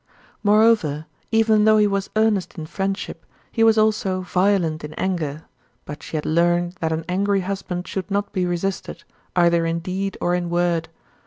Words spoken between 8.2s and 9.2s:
be resisted,